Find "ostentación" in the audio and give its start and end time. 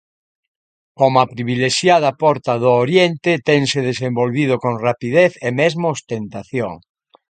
5.95-6.71